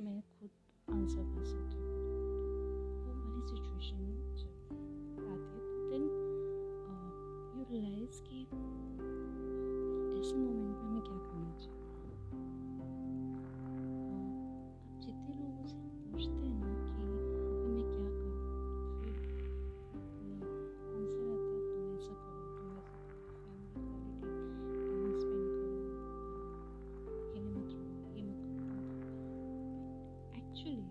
[0.00, 0.50] मैं खुद
[0.88, 1.80] आंसर कर सकूँ
[3.00, 3.98] वो वाली सिचुएशन
[30.62, 30.84] 这里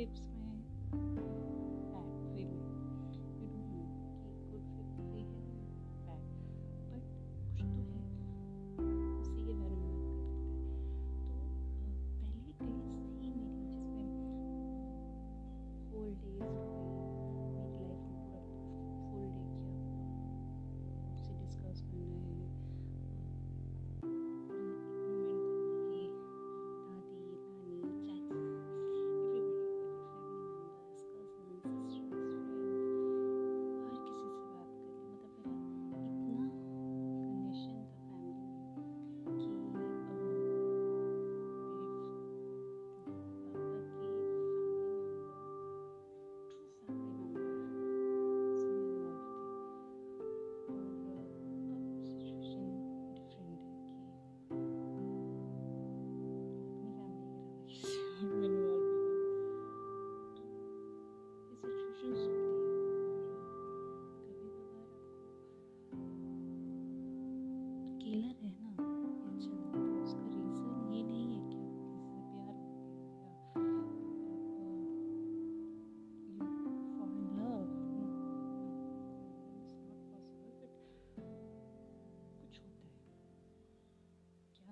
[0.00, 0.39] waves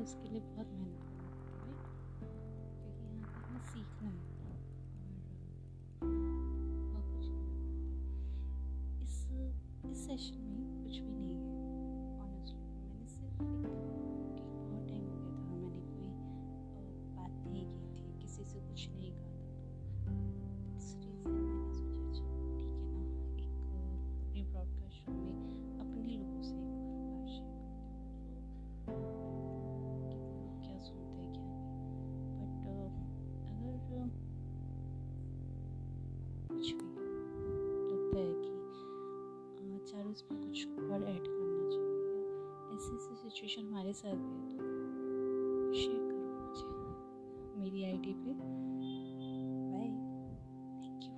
[0.09, 1.73] उसके लिए बहुत मेहनत करनी पड़ती है,
[3.31, 4.57] क्योंकि सीखना है और
[6.93, 9.13] बहुत कुछ करना पड़ता है। इस
[9.91, 10.48] इस सेशन
[43.89, 48.33] मेरे साथ भी है तो शेयर करो मुझे। मेरी आईडी पे।
[49.71, 49.87] Bye
[50.81, 51.11] thank you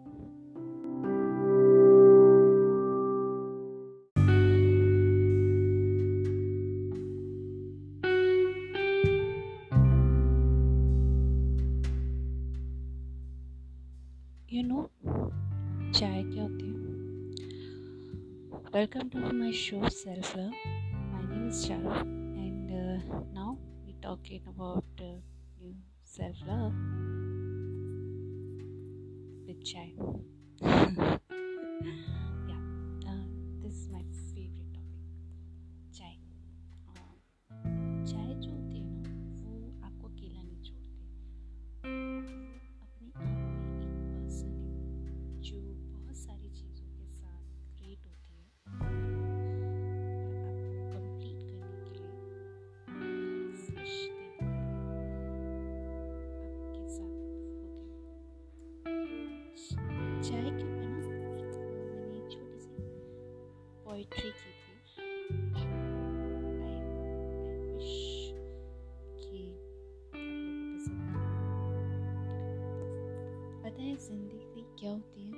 [14.54, 14.80] you know
[15.92, 16.74] चाय क्या होती है?
[18.76, 20.52] Welcome to my show self love
[21.12, 22.21] my name is Sharu.
[22.72, 23.00] uh,
[23.34, 25.20] now we're talking about uh,
[25.60, 26.74] new self love
[29.46, 29.94] Which chai.
[64.12, 64.76] Poetry की
[69.18, 69.44] थी
[73.64, 75.32] पता है ज़िंदगी क्या होती है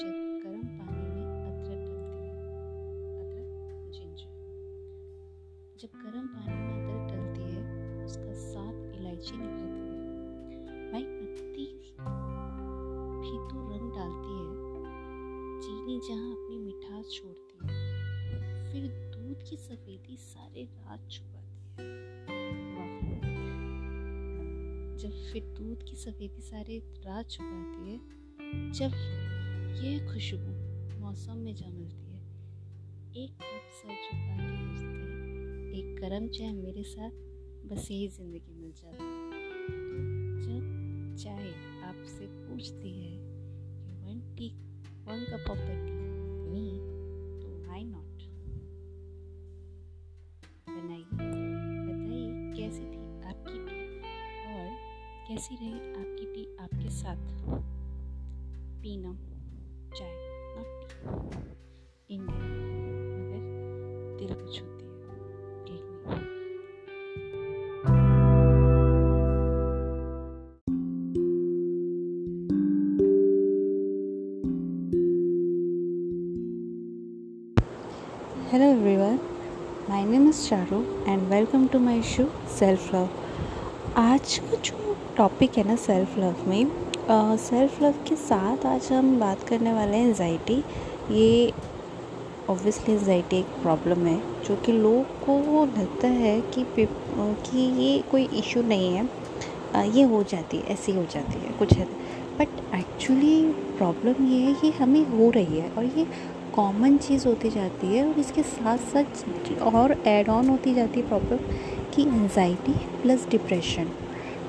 [0.00, 0.14] जब
[0.44, 2.32] गर्म पानी में अदरक डलती है,
[3.20, 3.48] अदरक
[3.96, 4.30] जिंजर
[5.80, 6.17] जब गर्म
[19.98, 21.86] सफेदी सारे रात छुपाती है।
[24.98, 27.98] जब फिर दूध की सफेदी सारे रात छुपाती है,
[28.72, 28.92] जब
[29.82, 32.20] ये खुशबू मौसम में जमलती है,
[33.16, 35.18] एक कप सर झुका के पूछते हैं
[35.74, 37.12] एक गरम चाय मेरे साथ
[37.68, 39.18] बस यही ज़िंदगी मिल जाती है।
[40.46, 41.48] जब चाय
[41.88, 43.12] आपसे पूछती है
[43.82, 44.48] कि one tea
[45.08, 45.97] one cup of the tea
[55.38, 57.16] ऐसी रहे आपकी टी, आपके साथ।
[58.82, 59.12] पीना,
[59.96, 60.14] चाय
[60.56, 60.88] नॉट
[62.08, 62.38] टी इंडिया
[63.18, 63.44] मगर
[64.18, 64.88] दिल को छूती
[78.50, 79.20] hello everyone
[79.88, 83.27] my name is Shahrukh and welcome to my show self love
[83.96, 86.70] आज का जो टॉपिक है ना सेल्फ लव में
[87.36, 90.56] सेल्फ लव के साथ आज हम बात करने वाले हैं एनजाइटी
[91.10, 91.52] ये
[92.50, 98.24] ऑब्वियसली एनजाइटी एक प्रॉब्लम है जो कि लोग को लगता है कि कि ये कोई
[98.24, 99.08] इशू नहीं है।
[99.74, 101.84] अ, ये हो जाती है ऐसी हो जाती है कुछ है।
[102.38, 106.06] बट एक्चुअली प्रॉब्लम ये है कि हमें हो रही है और ये
[106.54, 111.08] कॉमन चीज़ होती जाती है और इसके साथ साथ और एड ऑन होती जाती है
[111.08, 111.38] प्रॉब्लम
[111.98, 112.72] कि एनजाइटी
[113.02, 113.86] प्लस डिप्रेशन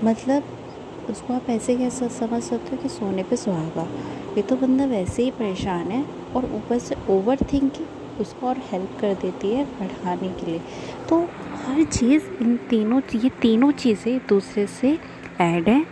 [0.03, 3.87] मतलब उसको आप ऐसे कैसे समझ सकते हो कि सोने पे सुहागा
[4.35, 6.03] ये तो बंदा वैसे ही परेशान है
[6.35, 10.61] और ऊपर से ओवर थिंकिंग उसको और हेल्प कर देती है बढ़ाने के लिए।
[11.09, 11.19] तो
[11.65, 14.97] हर चीज़, इन तीनों ये तीनों चीज़ें एक दूसरे से
[15.41, 15.85] ऐड हैं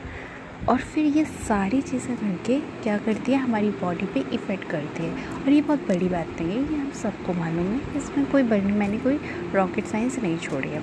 [0.70, 5.12] और फिर ये सारी चीज़ें मिलके क्या करती है, हमारी बॉडी पे इफ़ेक्ट करती है।
[5.36, 8.72] और ये बहुत बड़ी बात नहीं है, ये हम सबको मालूम है, इसमें कोई बड़ी,
[8.74, 9.20] मैंने कोई
[9.54, 10.82] रॉकेट साइंस नहीं छोड़ी है।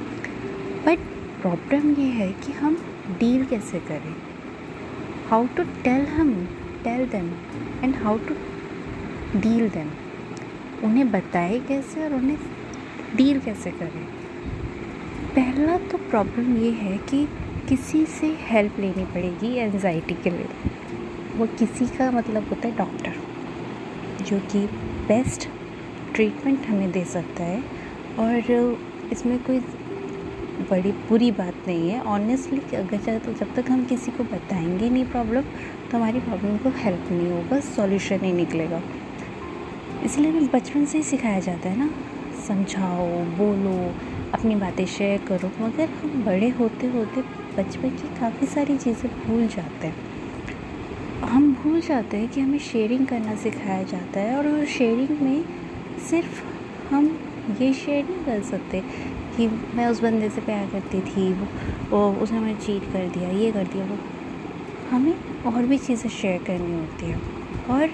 [0.87, 0.99] बट
[1.43, 2.77] प्रॉब्लम ये है कि हम
[3.19, 4.15] डील कैसे करें?
[5.29, 6.33] हाउ टू टेल हम
[6.85, 7.31] tell them
[7.85, 8.35] and how to
[9.41, 9.91] deal them
[10.85, 12.39] उन्हें बताए कैसे और उन्हें
[13.17, 14.05] डील कैसे करें?
[15.35, 17.27] पहला तो प्रॉब्लम ये है कि
[17.69, 20.49] किसी से हेल्प लेनी पड़ेगी एनजाइटी के लिए।
[21.37, 24.67] वो किसी का मतलब होता है डॉक्टर जो कि
[25.09, 25.49] बेस्ट
[26.15, 27.63] ट्रीटमेंट हमें दे सकता है।
[28.19, 28.53] और
[29.13, 29.59] इसमें कोई
[30.61, 34.91] बड़ी बुरी बात नहीं है। ऑनेस्टली अगर चाहे तो जब तक हम किसी को बताएँगे
[34.91, 35.43] नहीं प्रॉब्लम
[35.91, 38.83] तो हमारी प्रॉब्लम को हेल्प नहीं होगा सॉल्यूशन नहीं निकलेगा।
[40.05, 41.91] इसलिए हमें बचपन से ही सिखाया जाता है ना।
[42.49, 43.95] समझाओ, बोलो,
[44.35, 47.21] अपनी बातें शेयर करो, मगर हम बड़े होते होते
[47.57, 50.13] बचपन की काफ़ी सारी चीज़ें भूल जाते हैं।
[51.25, 55.45] हम भूल जाते हैं कि हमें शेयरिंग करना सिखाया जाता है, और शेयरिंग में
[56.11, 56.43] सिर्फ़
[56.95, 57.07] हम
[57.61, 58.83] ये शेयर नहीं कर सकते
[59.37, 61.33] कि मैं उस बंदे से प्यार करती थी
[61.91, 63.99] वो उसने मुझे चीट कर दिया ये कर दिया वो।
[64.91, 65.15] हमें
[65.45, 67.21] और भी चीज़ें शेयर करनी होती है
[67.71, 67.91] और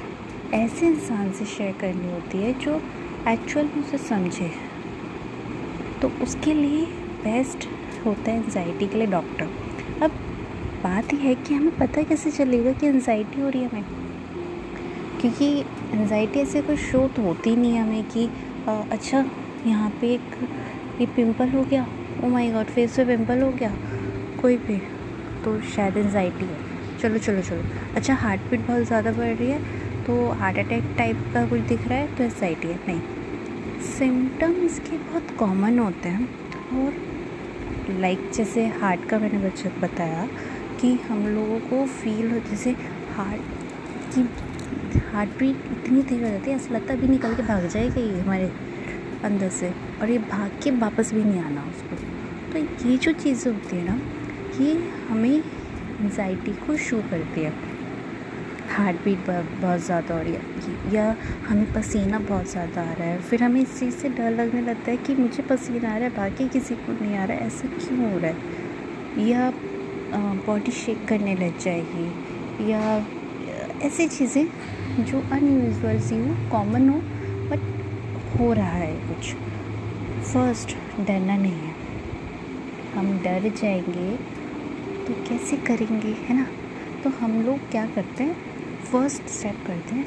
[0.54, 2.80] ऐसे इंसान से शेयर करनी होती है जो
[3.28, 4.50] एक्चुअल में उसे समझे।
[6.02, 6.85] तो उसके लिए
[7.25, 7.66] बेस्ट
[8.06, 9.50] होता है एनजाइटी के लिए डॉक्टर
[10.02, 10.11] अब
[10.85, 13.85] बात यह है कि हमें पता कैसे चलेगा कि एनजाइटी हो रही है हमें?
[15.20, 15.47] क्योंकि
[15.92, 18.26] एनजाइटी ऐसे कोई शो तो होती नहीं है हमें कि
[18.68, 19.25] अ, अच्छा
[19.66, 20.35] यहाँ पे एक
[21.00, 21.87] ये पिंपल हो गया।
[22.25, 23.73] ओ माय गॉड फेस पे पिंपल हो गया।
[24.40, 24.76] कोई भी
[25.45, 27.62] तो शायद एनजाइटी है। चलो चलो चलो।
[27.97, 31.87] अच्छा हार्ट बीट बहुत ज़्यादा बढ़ रही है तो हार्ट अटैक टाइप का कुछ दिख
[31.88, 36.28] रहा है तो एनजाइटी है। नहीं। सिम्टम इसके बहुत कॉमन होते हैं,
[36.76, 40.28] और लाइक जैसे हार्ट का मैंने बच्चे बताया
[40.80, 42.71] कि हम लोगों को फील हो, जैसे
[43.16, 44.28] हार्ट की
[45.12, 48.00] हार्ट बीट इतनी तेज़ हो जाती है, ऐसा लगता है अभी निकल के भाग जाएगा
[48.00, 48.50] ये हमारे।
[49.25, 49.73] अंदर से
[50.03, 51.97] और ये भाग के वापस भी नहीं आना उसको।
[52.53, 52.59] तो
[52.89, 53.99] ये जो चीज़ें होती है ना,
[54.61, 54.73] ये
[55.09, 57.53] हमें एनजाइटी को शो करती है।
[58.71, 61.05] हार्ट बीट बहुत ज़्यादा हो रही है या
[61.49, 64.91] हमें पसीना बहुत ज़्यादा आ रहा है। फिर हमें इस चीज़ से डर लगने लगता
[64.91, 67.69] है कि मुझे पसीना आ रहा है, बाकी किसी को नहीं आ रहा है, ऐसा
[67.69, 69.29] क्यों हो रहा है?
[69.29, 69.53] या
[70.47, 72.81] बॉडी शेक करने लग जाएगी, या
[73.83, 74.47] ऐसी चीज़ें
[75.00, 77.00] जो अनयूजल सी हो कॉमन हो
[78.38, 79.34] हो रहा है कुछ।
[80.32, 81.75] फ़र्स्ट डरना नहीं है।
[82.94, 84.16] हम डर जाएँगे
[85.06, 86.46] तो कैसे करेंगे, है ना?
[87.04, 88.37] तो हम लोग क्या करते हैं?
[88.92, 90.04] फ़र्स्ट स्टेप करते हैं।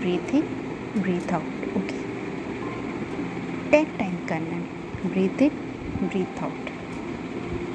[0.00, 0.42] Breathe in
[1.02, 1.98] breathe out okay
[3.70, 4.62] take time करना है।
[5.12, 5.48] ब्रीथ इन
[6.08, 6.70] ब्रीथ आउट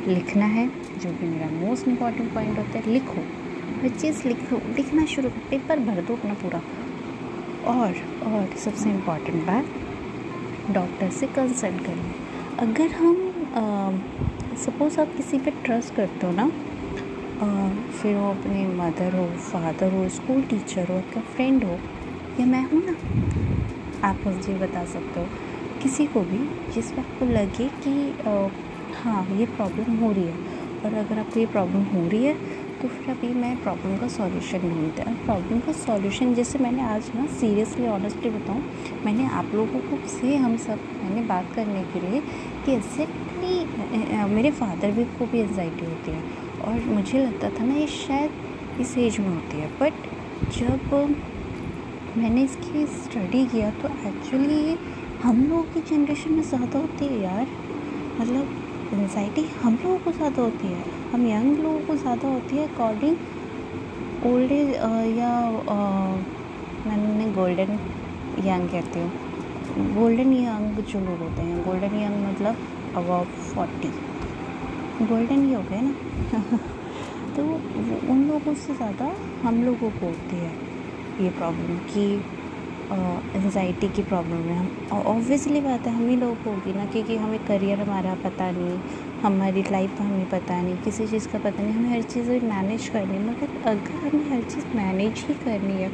[0.07, 0.67] लिखना है,
[0.99, 3.21] जो भी मेरा मोस्ट इंपॉर्टेंट पॉइंट होता है, लिखो।
[3.81, 6.61] हर चीज़ लिखो, लिखना शुरू कर पेपर भर दो अपना पूरा।
[7.69, 7.95] और
[8.27, 9.65] और सबसे इंपॉर्टेंट बात
[10.73, 12.13] डॉक्टर से कंसल्ट करें
[12.59, 13.17] अगर हम
[14.65, 19.93] सपोज़ आप किसी पे ट्रस्ट करते हो ना आ, फिर वो अपने मदर हो फादर
[19.93, 21.79] हो स्कूल टीचर हो आपका फ्रेंड हो
[22.39, 22.95] या मैं हूँ ना
[24.09, 25.25] आप मुझे बता सकते हो
[25.83, 26.39] किसी को भी
[26.73, 27.93] जिस पर आपको लगे कि
[28.27, 28.47] आ,
[29.01, 32.35] हाँ ये प्रॉब्लम हो रही है। और अगर आपको ये प्रॉब्लम हो रही है
[32.81, 37.09] तो फिर अभी मैं प्रॉब्लम का सॉल्यूशन ढूंढते हैं। प्रॉब्लम का सॉल्यूशन जैसे मैंने आज
[37.15, 38.61] ना सीरियसली ऑनेस्टली बताऊँ,
[39.05, 42.21] मैंने आप लोगों को से हम सब मैंने बात करने के लिए
[42.65, 46.23] कि एग्जैक्टली मेरे फादर भी को भी एनजाइटी होती है।
[46.61, 49.93] और मुझे लगता था ना ये शायद इस एज में होती है। बट
[50.59, 50.79] जब
[52.17, 54.77] मैंने इसकी स्टडी किया तो एक्चुअली
[55.23, 57.47] हम लोगों की जनरेशन में ज़्यादा होती है यार।
[58.19, 58.57] मतलब
[58.93, 64.25] एनजाइटी हम लोगों को ज़्यादा होती है। हम यंग लोगों को ज़्यादा होती है अकॉर्डिंग
[64.27, 64.69] ओल्ड एज
[65.17, 65.33] या
[66.87, 67.77] मैंने गोल्डन
[68.45, 72.55] यंग कहती हूँ। गोल्डन यंग जो लोग होते हैं गोल्डन यंग मतलब
[72.97, 73.91] अबाउ फोर्टी
[75.05, 75.93] गोल्डन ही हो गए ना?
[77.35, 77.43] तो
[78.11, 79.11] उन लोगों से ज़्यादा
[79.43, 80.53] हम लोगों को होती है
[81.21, 82.05] ये प्रॉब्लम कि
[82.91, 87.39] एनजाइटी की प्रॉब्लम है हम। ऑब्वियसली बात है, हम ही लोग होगी ना, क्योंकि हमें
[87.47, 88.77] करियर हमारा पता नहीं,
[89.21, 92.87] हमारी लाइफ का हमें पता नहीं, किसी चीज़ का पता नहीं, हमें हर चीज़ मैनेज
[92.89, 95.89] करनी है। मगर अगर हमें हर चीज़ मैनेज ही करनी है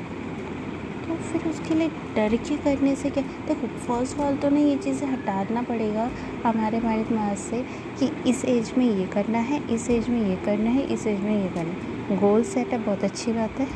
[1.05, 3.23] तो फिर उसके लिए डर के करने से क्या?
[3.47, 6.09] देखो फ़र्स्ट ऑल तो ना ये चीज़ें हटाना पड़ेगा
[6.45, 7.61] हमारे हमारे दिमाग से
[7.99, 11.19] कि इस एज में ये करना है, इस एज में ये करना है, इस एज
[11.21, 13.67] में ये करना है। गोल सेट है, बहुत अच्छी बात है।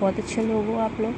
[0.00, 1.14] बहुत अच्छे लोग हो आप लोग।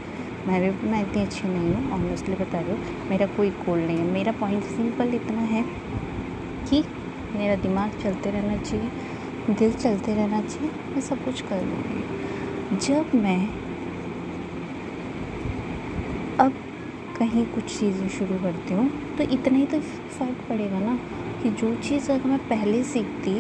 [0.50, 3.98] मैं भी मैं इतनी अच्छी नहीं हूँ ऑनेस्टली बता रही हूँ। मेरा कोई गोल नहीं
[3.98, 5.62] है। मेरा पॉइंट सिंपल इतना है
[6.70, 6.82] कि
[7.34, 8.90] मेरा दिमाग चलते रहना चाहिए,
[9.50, 13.40] दिल चलते रहना चाहिए, मैं सब कुछ कर लूँगी। जब मैं
[16.38, 16.52] अब
[17.18, 20.98] कहीं कुछ चीज़ें शुरू करती हूँ तो इतना ही तो फ़र्क पड़ेगा ना
[21.42, 23.34] कि जो चीज़ अगर मैं पहले सीखती,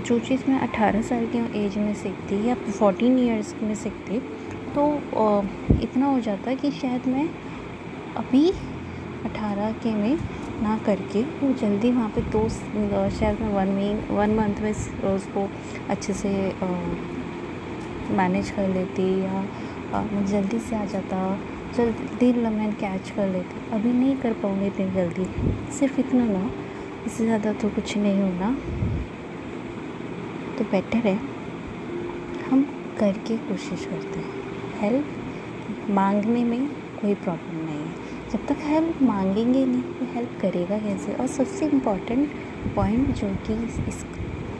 [0.00, 4.18] जो चीज़ मैं अठारह साल की एज में सीखती या फोर्टीन ईयर्स में सीखती
[4.74, 4.84] तो
[5.82, 7.28] इतना हो जाता कि शायद मैं
[8.16, 8.48] अभी
[9.24, 10.18] अठारह के में
[10.62, 12.48] ना करके वो जल्दी वहाँ पे दो
[13.10, 14.70] शायद मैं वन वीक वन मंथ में
[15.14, 15.48] उसको
[15.90, 16.30] अच्छे से
[18.16, 19.42] मैनेज कर लेती या
[20.12, 21.18] मैं जल्दी से आ जाता।
[21.76, 25.26] जल्दी मैं कैच कर लेती। अभी नहीं कर पाऊँगी इतनी जल्दी।
[25.72, 26.50] सिर्फ़ इतना ना,
[27.06, 28.50] इससे ज़्यादा तो कुछ नहीं होना।
[30.58, 31.14] तो बेटर है।
[32.50, 32.62] हम
[33.00, 34.37] करके कोशिश करते हैं।
[34.80, 36.66] हेल्प मांगने में
[37.00, 41.12] कोई प्रॉब्लम नहीं है। जब तक हेल्प मांगेंगे नहीं तो हेल्प करेगा कैसे?
[41.12, 42.30] और सबसे इंपॉर्टेंट
[42.76, 43.54] पॉइंट जो कि
[43.88, 44.04] इस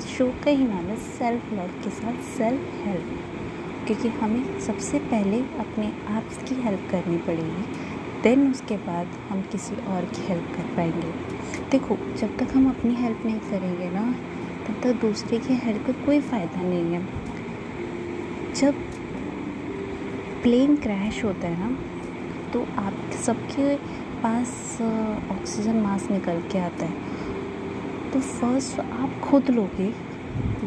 [0.08, 5.40] शो का ही नाम है सेल्फ लव के साथ सेल्फ हेल्प क्योंकि हमें सबसे पहले
[5.58, 10.74] अपने आप की हेल्प करनी पड़ेगी देन उसके बाद हम किसी और की हेल्प कर
[10.76, 11.12] पाएँगे।
[11.70, 14.02] देखो, जब तक हम अपनी हेल्प नहीं करेंगे ना,
[14.66, 17.02] तब तक दूसरे की हेल्प का कोई फ़ायदा नहीं है।
[18.54, 18.74] जब
[20.42, 23.74] प्लेन क्रैश होता है ना तो आप सबके
[24.22, 24.50] पास
[25.32, 29.86] ऑक्सीजन मास्क निकल के आता है। तो फ़र्स्ट आप खुद लोगे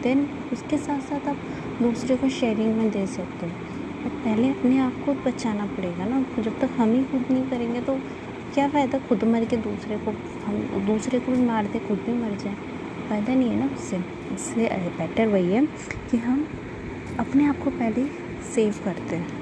[0.04, 1.38] देन उसके साथ साथ आप
[1.82, 3.52] दूसरे को शेयरिंग में दे सकते हो।
[4.04, 7.82] बट पहले अपने आप को बचाना पड़ेगा ना। जब तक हम ही खुद नहीं करेंगे
[7.82, 7.98] तो
[8.54, 10.12] क्या फ़ायदा खुद मर के दूसरे को,
[10.46, 12.56] हम दूसरे को भी मार दे, खुद भी मर जाए।
[13.10, 13.98] फ़ायदा नहीं है ना उससे।
[14.34, 15.66] इससे बेटर वही है
[16.12, 16.48] कि हम
[17.20, 18.06] अपने आप को पहले
[18.46, 19.41] सेव करते हैं।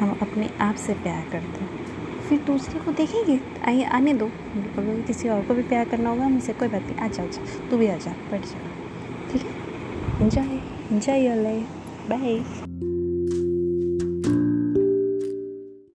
[0.00, 1.84] हम अपने आप से प्यार करते हैं।
[2.28, 6.28] फिर दूसरे को देखेंगे, आइए, आने दो। अगर किसी और को भी प्यार करना होगा
[6.28, 8.58] मुझसे कोई बात नहीं जा अच्छा तू भी आ जा, बैठ जा।
[9.32, 9.64] ठीक है?
[10.22, 10.60] Enjoy
[10.92, 11.66] enjoy your life
[12.10, 12.93] bye